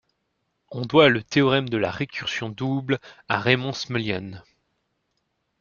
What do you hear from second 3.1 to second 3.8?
à Raymond